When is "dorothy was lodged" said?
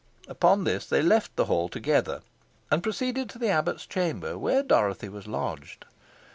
4.63-5.85